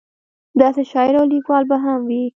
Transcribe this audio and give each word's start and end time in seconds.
داسې 0.61 0.81
شاعر 0.91 1.15
او 1.19 1.25
لیکوال 1.33 1.63
به 1.69 1.77
هم 1.83 1.99
وي. 2.09 2.23